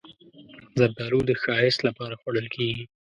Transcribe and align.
زردالو 0.79 1.19
د 1.29 1.31
ښایست 1.41 1.81
لپاره 1.87 2.15
خوړل 2.21 2.47
کېږي. 2.55 2.83